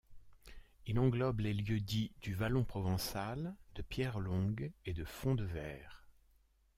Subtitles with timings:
[0.87, 6.07] Il englobe les lieux-dits du Vallon Provençal, de Pierre-Longue et de Font-de-Veyre.